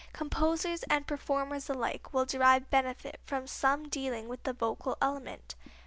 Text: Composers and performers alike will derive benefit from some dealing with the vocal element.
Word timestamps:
Composers 0.13 0.81
and 0.89 1.05
performers 1.05 1.69
alike 1.69 2.11
will 2.11 2.25
derive 2.25 2.71
benefit 2.71 3.19
from 3.23 3.45
some 3.45 3.87
dealing 3.87 4.27
with 4.27 4.41
the 4.41 4.53
vocal 4.53 4.97
element. 4.99 5.53